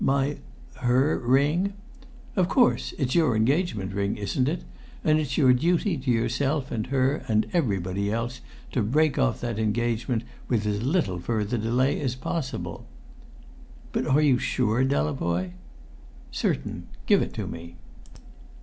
"My 0.03 0.37
her 0.77 1.19
ring?" 1.19 1.73
"Of 2.35 2.49
course; 2.49 2.91
it's 2.97 3.13
your 3.13 3.35
engagement 3.35 3.93
ring, 3.93 4.17
isn't 4.17 4.49
it? 4.49 4.63
And 5.03 5.19
it's 5.19 5.37
your 5.37 5.53
duty, 5.53 5.95
to 5.95 6.09
yourself 6.09 6.71
and 6.71 6.87
her 6.87 7.17
and 7.27 7.45
everybody 7.53 8.11
else, 8.11 8.41
to 8.71 8.81
break 8.81 9.19
off 9.19 9.41
that 9.41 9.59
engagement 9.59 10.23
with 10.47 10.65
as 10.65 10.81
little 10.81 11.19
further 11.19 11.55
delay 11.59 12.01
as 12.01 12.15
possible." 12.15 12.87
"But 13.91 14.07
are 14.07 14.21
you 14.21 14.39
sure, 14.39 14.83
Delavoye?" 14.83 15.51
"Certain. 16.31 16.87
Give 17.05 17.21
it 17.21 17.31
to 17.35 17.45
me." 17.45 17.75